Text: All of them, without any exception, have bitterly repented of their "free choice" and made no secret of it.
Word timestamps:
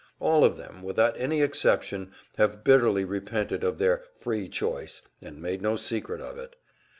All 0.19 0.43
of 0.43 0.57
them, 0.57 0.81
without 0.81 1.15
any 1.19 1.43
exception, 1.43 2.11
have 2.37 2.63
bitterly 2.63 3.05
repented 3.05 3.63
of 3.63 3.77
their 3.77 4.03
"free 4.15 4.49
choice" 4.49 5.03
and 5.21 5.39
made 5.39 5.61
no 5.61 5.75
secret 5.75 6.21
of 6.21 6.39
it. 6.39 6.55